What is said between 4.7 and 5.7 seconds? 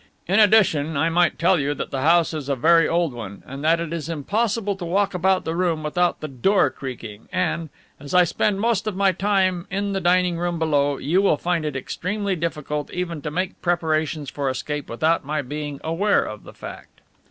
to walk about the